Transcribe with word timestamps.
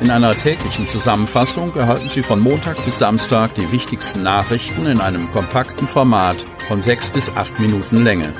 In 0.00 0.10
einer 0.10 0.34
täglichen 0.34 0.88
Zusammenfassung 0.88 1.76
erhalten 1.76 2.08
Sie 2.08 2.22
von 2.22 2.40
Montag 2.40 2.82
bis 2.86 2.98
Samstag 2.98 3.54
die 3.54 3.70
wichtigsten 3.70 4.22
Nachrichten 4.22 4.86
in 4.86 4.98
einem 4.98 5.30
kompakten 5.30 5.86
Format 5.86 6.38
von 6.68 6.80
sechs 6.80 7.10
bis 7.10 7.28
acht 7.36 7.60
Minuten 7.60 8.02
Länge. 8.02 8.32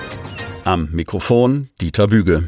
Am 0.64 0.88
Mikrofon 0.90 1.68
Dieter 1.78 2.06
Büge. 2.06 2.46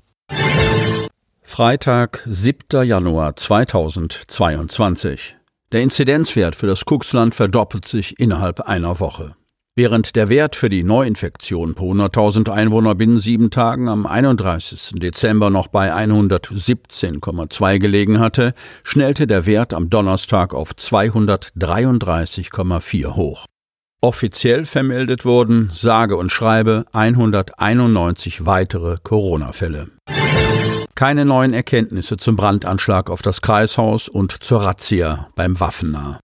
Freitag, 1.42 2.22
7. 2.24 2.86
Januar 2.86 3.36
2022. 3.36 5.36
Der 5.72 5.82
Inzidenzwert 5.82 6.56
für 6.56 6.66
das 6.66 6.86
Kuxland 6.86 7.34
verdoppelt 7.34 7.86
sich 7.86 8.18
innerhalb 8.18 8.60
einer 8.60 8.98
Woche. 8.98 9.36
Während 9.74 10.16
der 10.16 10.28
Wert 10.28 10.54
für 10.54 10.68
die 10.68 10.84
Neuinfektion 10.84 11.74
pro 11.74 11.94
100.000 11.94 12.50
Einwohner 12.50 12.94
binnen 12.94 13.18
sieben 13.18 13.48
Tagen 13.48 13.88
am 13.88 14.04
31. 14.04 15.00
Dezember 15.00 15.48
noch 15.48 15.68
bei 15.68 15.94
117,2 15.94 17.78
gelegen 17.78 18.20
hatte, 18.20 18.52
schnellte 18.84 19.26
der 19.26 19.46
Wert 19.46 19.72
am 19.72 19.88
Donnerstag 19.88 20.52
auf 20.52 20.72
233,4 20.72 23.16
hoch. 23.16 23.46
Offiziell 24.02 24.66
vermeldet 24.66 25.24
wurden, 25.24 25.70
sage 25.72 26.18
und 26.18 26.30
schreibe, 26.30 26.84
191 26.92 28.44
weitere 28.44 28.98
Corona-Fälle. 29.02 29.88
Keine 30.94 31.24
neuen 31.24 31.54
Erkenntnisse 31.54 32.18
zum 32.18 32.36
Brandanschlag 32.36 33.08
auf 33.08 33.22
das 33.22 33.40
Kreishaus 33.40 34.10
und 34.10 34.32
zur 34.32 34.60
Razzia 34.60 35.28
beim 35.34 35.58
Waffennah. 35.58 36.20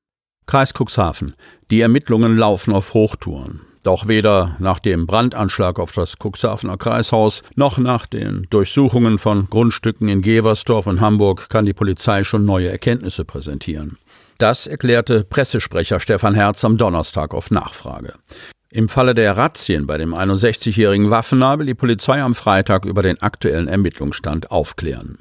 Kreis 0.49 0.73
Cuxhaven. 0.73 1.35
Die 1.71 1.83
Ermittlungen 1.83 2.39
laufen 2.39 2.73
auf 2.73 2.95
Hochtouren. 2.95 3.61
Doch 3.85 4.09
weder 4.09 4.57
nach 4.59 4.79
dem 4.79 5.07
Brandanschlag 5.07 5.79
auf 5.79 5.93
das 5.93 6.15
Cuxhavener 6.19 6.79
Kreishaus 6.79 7.43
noch 7.55 7.77
nach 7.77 8.07
den 8.07 8.47
Durchsuchungen 8.49 9.19
von 9.19 9.49
Grundstücken 9.51 10.09
in 10.09 10.23
Geversdorf 10.23 10.87
und 10.87 11.03
Hamburg 11.03 11.51
kann 11.51 11.67
die 11.67 11.75
Polizei 11.75 12.25
schon 12.25 12.47
neue 12.47 12.71
Erkenntnisse 12.71 13.27
präsentieren. 13.27 13.99
Das 14.39 14.67
erklärte 14.67 15.23
Pressesprecher 15.25 16.01
Stefan 16.01 16.35
Herz 16.35 16.65
am 16.65 16.79
Donnerstag 16.79 17.35
auf 17.35 17.51
Nachfrage. 17.51 18.15
Im 18.71 18.89
Falle 18.89 19.13
der 19.13 19.37
Razzien 19.37 19.87
bei 19.87 19.99
dem 19.99 20.15
61-jährigen 20.15 21.11
Waffennah 21.11 21.59
will 21.59 21.67
die 21.67 21.75
Polizei 21.75 22.23
am 22.23 22.35
Freitag 22.35 22.87
über 22.87 23.03
den 23.03 23.21
aktuellen 23.21 23.69
Ermittlungsstand 23.69 24.51
aufklären. 24.51 25.19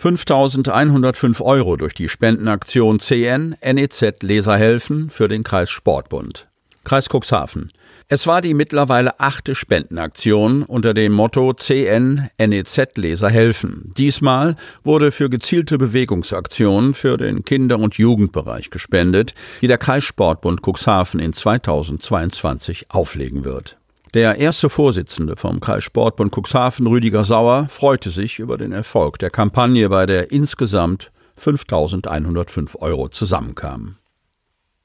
5.105 0.00 1.42
Euro 1.42 1.76
durch 1.76 1.92
die 1.92 2.08
Spendenaktion 2.08 3.00
CN 3.00 3.54
NEZ 3.62 4.22
Leser 4.22 4.56
helfen 4.56 5.10
für 5.10 5.28
den 5.28 5.42
Kreis 5.42 5.68
Sportbund. 5.68 6.48
Kreis 6.84 7.08
Cuxhaven. 7.10 7.70
Es 8.08 8.26
war 8.26 8.40
die 8.40 8.54
mittlerweile 8.54 9.20
achte 9.20 9.54
Spendenaktion 9.54 10.62
unter 10.62 10.94
dem 10.94 11.12
Motto 11.12 11.52
CN 11.52 12.30
NEZ 12.38 12.96
Leser 12.96 13.28
helfen. 13.28 13.92
Diesmal 13.98 14.56
wurde 14.82 15.10
für 15.10 15.28
gezielte 15.28 15.76
Bewegungsaktionen 15.76 16.94
für 16.94 17.18
den 17.18 17.44
Kinder- 17.44 17.78
und 17.78 17.98
Jugendbereich 17.98 18.70
gespendet, 18.70 19.34
die 19.60 19.66
der 19.66 19.76
Kreissportbund 19.76 20.62
Cuxhaven 20.66 21.20
in 21.20 21.34
2022 21.34 22.86
auflegen 22.88 23.44
wird. 23.44 23.79
Der 24.12 24.38
erste 24.38 24.68
Vorsitzende 24.68 25.36
vom 25.36 25.60
Kreissportbund 25.60 26.34
Cuxhaven, 26.34 26.88
Rüdiger 26.88 27.24
Sauer, 27.24 27.68
freute 27.68 28.10
sich 28.10 28.40
über 28.40 28.58
den 28.58 28.72
Erfolg 28.72 29.20
der 29.20 29.30
Kampagne, 29.30 29.88
bei 29.88 30.04
der 30.04 30.32
insgesamt 30.32 31.12
5.105 31.38 32.76
Euro 32.78 33.08
zusammenkamen. 33.08 33.98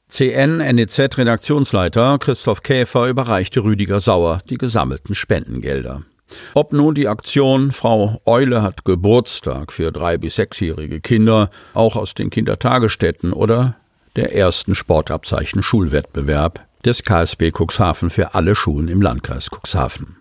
CN-NEZ-Redaktionsleiter 0.10 2.20
Christoph 2.20 2.62
Käfer 2.62 3.08
überreichte 3.08 3.64
Rüdiger 3.64 4.00
Sauer 4.00 4.38
die 4.48 4.60
gesammelten 4.60 5.16
Spendengelder. 5.16 6.04
Ob 6.54 6.72
nun 6.72 6.94
die 6.94 7.08
Aktion 7.08 7.72
Frau 7.72 8.22
Eule 8.26 8.62
hat 8.62 8.86
Geburtstag 8.86 9.72
für 9.72 9.92
drei- 9.92 10.20
bis 10.20 10.36
sechsjährige 10.36 11.02
Kinder, 11.02 11.50
auch 11.74 11.96
aus 11.96 12.14
den 12.14 12.30
Kindertagesstätten 12.30 13.34
oder 13.34 13.76
der 14.16 14.36
ersten 14.36 14.76
Sportabzeichen 14.76 15.64
Schulwettbewerb 15.64 16.64
des 16.86 17.04
KSB 17.04 17.52
Cuxhaven 17.52 18.12
für 18.12 18.36
alle 18.36 18.56
Schulen 18.56 18.88
im 18.90 19.02
Landkreis 19.02 19.50
Cuxhaven. 19.50 20.18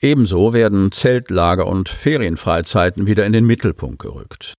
Ebenso 0.00 0.54
werden 0.54 0.90
Zeltlager 0.90 1.66
und 1.66 1.90
Ferienfreizeiten 1.90 3.06
wieder 3.06 3.26
in 3.26 3.34
den 3.34 3.44
Mittelpunkt 3.44 3.98
gerückt. 3.98 4.54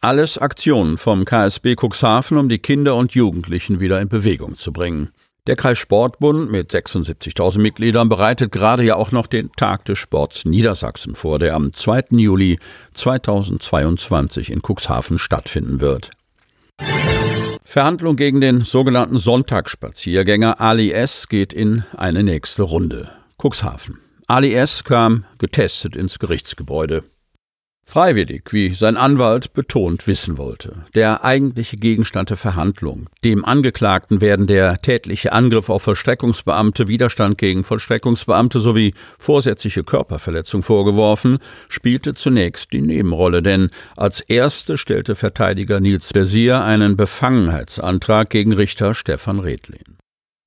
Alles 0.00 0.36
Aktionen 0.36 0.98
vom 0.98 1.24
KSB 1.24 1.76
Cuxhaven, 1.80 2.38
um 2.38 2.48
die 2.48 2.58
Kinder 2.58 2.96
und 2.96 3.14
Jugendlichen 3.14 3.78
wieder 3.80 4.00
in 4.00 4.08
Bewegung 4.08 4.56
zu 4.56 4.72
bringen. 4.72 5.10
Der 5.46 5.54
Kreissportbund 5.54 6.50
mit 6.50 6.72
76.000 6.72 7.60
Mitgliedern 7.60 8.08
bereitet 8.08 8.50
gerade 8.50 8.82
ja 8.82 8.96
auch 8.96 9.12
noch 9.12 9.28
den 9.28 9.52
Tag 9.52 9.84
des 9.84 9.98
Sports 9.98 10.44
Niedersachsen 10.44 11.14
vor, 11.14 11.38
der 11.38 11.54
am 11.54 11.72
2. 11.72 12.04
Juli 12.10 12.58
2022 12.94 14.50
in 14.50 14.60
Cuxhaven 14.60 15.20
stattfinden 15.20 15.80
wird. 15.80 16.10
Verhandlung 17.68 18.14
gegen 18.14 18.40
den 18.40 18.60
sogenannten 18.60 19.18
Sonntagsspaziergänger 19.18 20.60
Ali 20.60 20.92
S. 20.92 21.28
geht 21.28 21.52
in 21.52 21.82
eine 21.96 22.22
nächste 22.22 22.62
Runde. 22.62 23.10
Cuxhaven. 23.42 23.98
Ali 24.28 24.54
S. 24.54 24.84
kam 24.84 25.24
getestet 25.38 25.96
ins 25.96 26.20
Gerichtsgebäude. 26.20 27.02
Freiwillig, 27.88 28.52
wie 28.52 28.74
sein 28.74 28.96
Anwalt 28.96 29.52
betont 29.52 30.08
wissen 30.08 30.38
wollte. 30.38 30.84
Der 30.96 31.24
eigentliche 31.24 31.76
Gegenstand 31.76 32.30
der 32.30 32.36
Verhandlung. 32.36 33.08
Dem 33.24 33.44
Angeklagten 33.44 34.20
werden 34.20 34.48
der 34.48 34.82
tätliche 34.82 35.32
Angriff 35.32 35.70
auf 35.70 35.84
Vollstreckungsbeamte, 35.84 36.88
Widerstand 36.88 37.38
gegen 37.38 37.62
Vollstreckungsbeamte 37.62 38.58
sowie 38.58 38.92
vorsätzliche 39.18 39.84
Körperverletzung 39.84 40.64
vorgeworfen, 40.64 41.38
spielte 41.68 42.14
zunächst 42.14 42.72
die 42.72 42.82
Nebenrolle, 42.82 43.40
denn 43.40 43.70
als 43.96 44.20
erste 44.20 44.78
stellte 44.78 45.14
Verteidiger 45.14 45.78
Nils 45.78 46.12
Besier 46.12 46.64
einen 46.64 46.96
Befangenheitsantrag 46.96 48.30
gegen 48.30 48.52
Richter 48.52 48.94
Stefan 48.94 49.38
Redlin. 49.38 49.96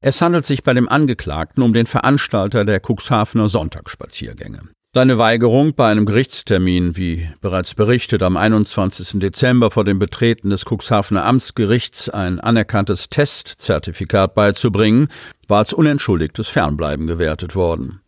Es 0.02 0.22
handelt 0.22 0.46
sich 0.46 0.64
bei 0.64 0.74
dem 0.74 0.90
Angeklagten 0.90 1.64
um 1.64 1.74
den 1.74 1.86
Veranstalter 1.86 2.66
der 2.66 2.82
Cuxhavener 2.86 3.48
Sonntagsspaziergänge. 3.48 4.60
Seine 4.92 5.20
Weigerung, 5.20 5.76
bei 5.76 5.92
einem 5.92 6.08
Gerichtstermin, 6.08 6.98
wie 6.98 7.30
bereits 7.42 7.76
berichtet, 7.76 8.24
am 8.24 8.36
21. 8.36 9.20
Dezember 9.20 9.70
vor 9.70 9.84
dem 9.84 10.00
Betreten 10.00 10.50
des 10.50 10.66
Cuxhavener 10.66 11.26
Amtsgerichts 11.26 12.10
ein 12.10 12.40
anerkanntes 12.40 13.08
Testzertifikat 13.08 14.34
beizubringen, 14.34 15.10
war 15.48 15.60
als 15.60 15.74
unentschuldigtes 15.74 16.50
Fernbleiben 16.50 17.06
gewertet 17.06 17.56
worden. 17.56 18.02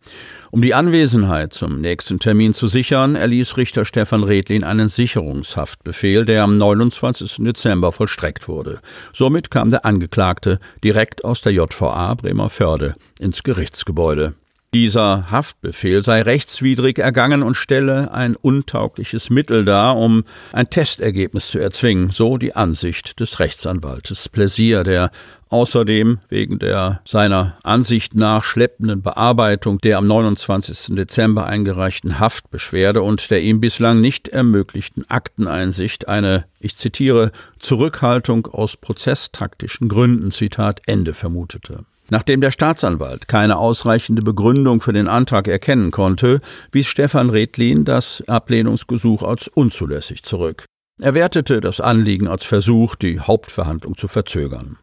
Um 0.50 0.60
die 0.60 0.74
Anwesenheit 0.74 1.52
zum 1.52 1.80
nächsten 1.80 2.18
Termin 2.18 2.52
zu 2.52 2.66
sichern, 2.66 3.14
erließ 3.14 3.56
Richter 3.58 3.84
Stefan 3.84 4.24
Redlin 4.24 4.64
einen 4.64 4.88
Sicherungshaftbefehl, 4.88 6.24
der 6.24 6.42
am 6.42 6.58
29. 6.58 7.44
Dezember 7.44 7.92
vollstreckt 7.92 8.48
wurde. 8.48 8.80
Somit 9.12 9.52
kam 9.52 9.70
der 9.70 9.84
Angeklagte 9.84 10.58
direkt 10.82 11.24
aus 11.24 11.42
der 11.42 11.52
JVA 11.52 12.14
Bremerförde 12.14 12.94
ins 13.20 13.44
Gerichtsgebäude. 13.44 14.34
Dieser 14.74 15.30
Haftbefehl 15.30 16.02
sei 16.02 16.22
rechtswidrig 16.22 16.98
ergangen 16.98 17.42
und 17.42 17.58
stelle 17.58 18.10
ein 18.10 18.34
untaugliches 18.36 19.28
Mittel 19.28 19.66
dar, 19.66 19.98
um 19.98 20.24
ein 20.54 20.70
Testergebnis 20.70 21.50
zu 21.50 21.58
erzwingen, 21.58 22.08
so 22.08 22.38
die 22.38 22.56
Ansicht 22.56 23.20
des 23.20 23.38
Rechtsanwaltes 23.38 24.30
Pläsier, 24.30 24.82
der 24.82 25.10
außerdem 25.50 26.20
wegen 26.30 26.58
der 26.58 27.02
seiner 27.04 27.58
Ansicht 27.62 28.14
nach 28.14 28.44
schleppenden 28.44 29.02
Bearbeitung 29.02 29.76
der 29.76 29.98
am 29.98 30.06
29. 30.06 30.96
Dezember 30.96 31.44
eingereichten 31.44 32.18
Haftbeschwerde 32.18 33.02
und 33.02 33.30
der 33.30 33.42
ihm 33.42 33.60
bislang 33.60 34.00
nicht 34.00 34.28
ermöglichten 34.28 35.04
Akteneinsicht 35.10 36.08
eine, 36.08 36.46
ich 36.60 36.76
zitiere, 36.76 37.30
Zurückhaltung 37.58 38.46
aus 38.46 38.78
prozesstaktischen 38.78 39.90
Gründen, 39.90 40.30
Zitat 40.30 40.80
Ende 40.86 41.12
vermutete. 41.12 41.84
Nachdem 42.12 42.42
der 42.42 42.50
Staatsanwalt 42.50 43.26
keine 43.26 43.56
ausreichende 43.56 44.20
Begründung 44.20 44.82
für 44.82 44.92
den 44.92 45.08
Antrag 45.08 45.48
erkennen 45.48 45.90
konnte, 45.90 46.42
wies 46.70 46.86
Stefan 46.86 47.30
Redlin 47.30 47.86
das 47.86 48.22
Ablehnungsgesuch 48.26 49.22
als 49.22 49.48
unzulässig 49.48 50.22
zurück. 50.22 50.66
Er 51.00 51.14
wertete 51.14 51.62
das 51.62 51.80
Anliegen 51.80 52.28
als 52.28 52.44
Versuch, 52.44 52.96
die 52.96 53.18
Hauptverhandlung 53.18 53.96
zu 53.96 54.08
verzögern. 54.08 54.76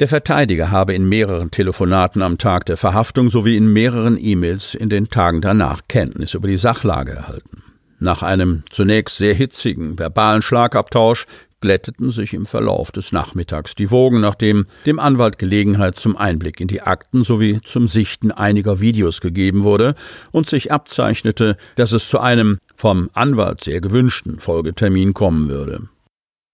Der 0.00 0.08
Verteidiger 0.08 0.70
habe 0.70 0.92
in 0.92 1.08
mehreren 1.08 1.50
Telefonaten 1.50 2.20
am 2.20 2.36
Tag 2.36 2.66
der 2.66 2.76
Verhaftung 2.76 3.30
sowie 3.30 3.56
in 3.56 3.72
mehreren 3.72 4.18
E-Mails 4.22 4.74
in 4.74 4.90
den 4.90 5.08
Tagen 5.08 5.40
danach 5.40 5.80
Kenntnis 5.88 6.34
über 6.34 6.46
die 6.46 6.58
Sachlage 6.58 7.12
erhalten. 7.12 7.62
Nach 8.00 8.22
einem 8.22 8.64
zunächst 8.68 9.16
sehr 9.16 9.32
hitzigen 9.32 9.98
verbalen 9.98 10.42
Schlagabtausch 10.42 11.24
glätteten 11.60 12.10
sich 12.10 12.34
im 12.34 12.46
Verlauf 12.46 12.92
des 12.92 13.12
Nachmittags 13.12 13.74
die 13.74 13.90
Wogen, 13.90 14.20
nachdem 14.20 14.66
dem 14.84 14.98
Anwalt 14.98 15.38
Gelegenheit 15.38 15.98
zum 15.98 16.16
Einblick 16.16 16.60
in 16.60 16.68
die 16.68 16.82
Akten 16.82 17.24
sowie 17.24 17.60
zum 17.64 17.86
Sichten 17.86 18.30
einiger 18.30 18.80
Videos 18.80 19.20
gegeben 19.20 19.64
wurde 19.64 19.94
und 20.32 20.48
sich 20.48 20.70
abzeichnete, 20.70 21.56
dass 21.76 21.92
es 21.92 22.08
zu 22.08 22.20
einem 22.20 22.58
vom 22.76 23.10
Anwalt 23.14 23.64
sehr 23.64 23.80
gewünschten 23.80 24.38
Folgetermin 24.38 25.14
kommen 25.14 25.48
würde. 25.48 25.88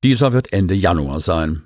Dieser 0.05 0.33
wird 0.33 0.53
Ende 0.53 0.75
Januar 0.75 1.21
sein. 1.21 1.63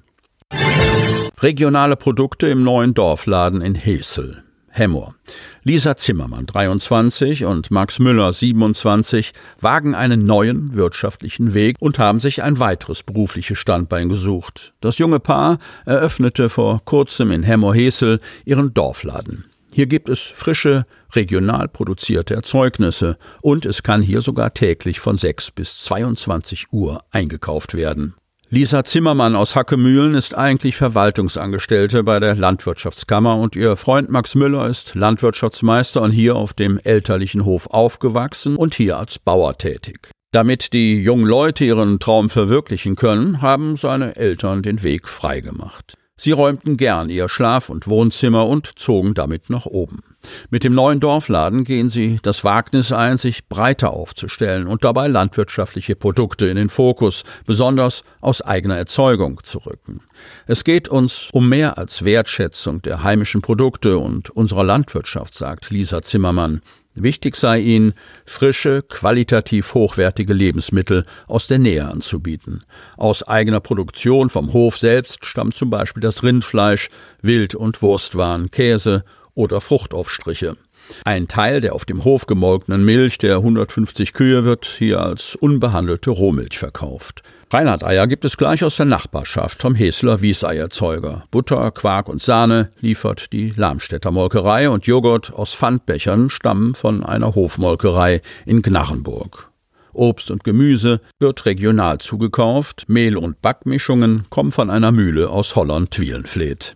Regionale 1.41 1.97
Produkte 1.97 2.49
im 2.49 2.63
neuen 2.63 2.95
Dorfladen 2.95 3.61
in 3.61 3.75
Hesel. 3.75 4.46
Hemmoor. 4.77 5.15
Lisa 5.63 5.97
Zimmermann, 5.97 6.47
23, 6.47 7.45
und 7.47 7.71
Max 7.71 7.99
Müller, 7.99 8.33
27, 8.33 9.33
wagen 9.61 9.95
einen 9.95 10.27
neuen 10.27 10.75
wirtschaftlichen 10.75 11.55
Weg 11.55 11.77
und 11.81 11.99
haben 11.99 12.21
sich 12.21 12.43
ein 12.43 12.59
weiteres 12.59 13.03
berufliches 13.03 13.59
Standbein 13.59 14.09
gesucht. 14.09 14.75
Das 14.81 14.99
junge 14.99 15.19
Paar 15.19 15.59
eröffnete 15.87 16.49
vor 16.49 16.85
kurzem 16.85 17.31
in 17.31 17.43
Hemmoor-Hesel 17.43 18.21
ihren 18.45 18.75
Dorfladen. 18.75 19.47
Hier 19.73 19.87
gibt 19.87 20.09
es 20.09 20.21
frische, 20.21 20.87
regional 21.15 21.69
produzierte 21.69 22.35
Erzeugnisse 22.35 23.19
und 23.43 23.67
es 23.67 23.83
kann 23.83 24.03
hier 24.03 24.21
sogar 24.21 24.55
täglich 24.55 25.01
von 25.01 25.19
6 25.19 25.51
bis 25.53 25.79
22 25.85 26.73
Uhr 26.73 27.03
eingekauft 27.11 27.75
werden. 27.75 28.15
Lisa 28.49 28.85
Zimmermann 28.85 29.35
aus 29.35 29.57
Hackemühlen 29.57 30.15
ist 30.15 30.37
eigentlich 30.37 30.77
Verwaltungsangestellte 30.77 32.05
bei 32.05 32.21
der 32.21 32.37
Landwirtschaftskammer 32.37 33.37
und 33.37 33.57
ihr 33.57 33.75
Freund 33.75 34.09
Max 34.09 34.37
Müller 34.37 34.69
ist 34.69 34.95
Landwirtschaftsmeister 34.95 36.01
und 36.01 36.13
hier 36.13 36.37
auf 36.37 36.55
dem 36.55 36.79
elterlichen 36.79 37.45
Hof 37.45 37.67
aufgewachsen 37.67 38.55
und 38.55 38.77
hier 38.77 38.99
als 38.99 39.19
Bauer 39.19 39.59
tätig. 39.59 40.11
Damit 40.31 40.73
die 40.75 41.03
jungen 41.03 41.27
Leute 41.27 41.65
ihren 41.65 41.99
Traum 41.99 42.31
verwirklichen 42.31 42.95
können, 42.95 43.43
haben 43.43 43.75
seine 43.75 44.15
Eltern 44.15 44.63
den 44.63 44.85
Weg 44.85 45.09
freigemacht. 45.09 45.97
Sie 46.19 46.33
räumten 46.33 46.79
gern 46.79 47.11
ihr 47.11 47.29
Schlaf- 47.29 47.69
und 47.69 47.89
Wohnzimmer 47.89 48.47
und 48.47 48.79
zogen 48.79 49.13
damit 49.13 49.51
nach 49.51 49.67
oben. 49.67 50.01
Mit 50.49 50.65
dem 50.65 50.75
neuen 50.75 50.99
Dorfladen 50.99 51.63
gehen 51.65 51.91
sie 51.91 52.19
das 52.23 52.43
Wagnis 52.43 52.91
ein, 52.91 53.19
sich 53.19 53.49
breiter 53.49 53.91
aufzustellen 53.91 54.67
und 54.67 54.83
dabei 54.83 55.09
landwirtschaftliche 55.09 55.95
Produkte 55.95 56.47
in 56.47 56.57
den 56.57 56.71
Fokus, 56.71 57.25
besonders 57.45 58.03
aus 58.23 58.41
eigener 58.41 58.79
Erzeugung 58.79 59.41
zu 59.45 59.59
rücken. 59.59 60.01
Es 60.47 60.65
geht 60.65 60.89
uns 60.89 61.29
um 61.33 61.51
mehr 61.51 61.77
als 61.77 62.05
Wertschätzung 62.05 62.81
der 62.81 63.03
heimischen 63.03 63.43
Produkte 63.43 63.99
und 63.99 64.31
unserer 64.31 64.65
Landwirtschaft, 64.65 65.35
sagt 65.35 65.69
Lisa 65.69 66.01
Zimmermann. 66.01 66.63
Wichtig 66.97 67.37
sei 67.37 67.61
ihnen, 67.61 67.93
frische, 68.25 68.83
qualitativ 68.83 69.75
hochwertige 69.75 70.33
Lebensmittel 70.33 71.05
aus 71.29 71.47
der 71.47 71.59
Nähe 71.59 71.87
anzubieten. 71.87 72.65
Aus 72.97 73.23
eigener 73.23 73.61
Produktion 73.61 74.31
vom 74.31 74.55
Hof 74.55 74.79
selbst 74.79 75.27
stammt 75.27 75.57
zum 75.57 75.69
Beispiel 75.69 76.01
das 76.01 76.23
Rindfleisch, 76.23 76.89
Wild- 77.21 77.55
und 77.55 77.83
Wurstwaren, 77.83 78.51
Käse 78.51 79.05
oder 79.35 79.61
Fruchtaufstriche. 79.61 80.57
Ein 81.05 81.29
Teil 81.29 81.61
der 81.61 81.75
auf 81.75 81.85
dem 81.85 82.05
Hof 82.05 82.27
gemolkenen 82.27 82.85
Milch 82.85 83.19
der 83.19 83.37
150 83.37 84.13
Kühe 84.13 84.45
wird 84.45 84.67
hier 84.67 85.01
als 85.01 85.35
unbehandelte 85.35 86.11
Rohmilch 86.11 86.59
verkauft. 86.59 87.23
Reinhard-Eier 87.53 88.09
gibt 88.09 88.25
es 88.25 88.37
gleich 88.37 88.65
aus 88.65 88.77
der 88.77 88.87
Nachbarschaft 88.87 89.63
vom 89.63 89.77
Hesler 89.77 90.21
Wieseierzeuger. 90.21 91.25
Butter, 91.31 91.71
Quark 91.71 92.09
und 92.09 92.21
Sahne 92.21 92.71
liefert 92.81 93.33
die 93.33 93.53
Lamstädter 93.55 94.11
Molkerei 94.11 94.69
und 94.69 94.87
Joghurt 94.87 95.33
aus 95.33 95.55
Pfandbechern 95.55 96.29
stammen 96.29 96.75
von 96.75 97.05
einer 97.05 97.37
Hofmolkerei 97.37 98.21
in 98.47 98.63
Gnarrenburg. 98.63 99.51
Obst 99.93 100.31
und 100.31 100.45
Gemüse 100.45 101.01
wird 101.19 101.47
regional 101.47 101.99
zugekauft, 101.99 102.85
Mehl- 102.89 103.17
und 103.17 103.41
Backmischungen 103.41 104.27
kommen 104.29 104.53
von 104.53 104.69
einer 104.69 104.93
Mühle 104.93 105.31
aus 105.31 105.57
Holland-Twielenfleet. 105.57 106.76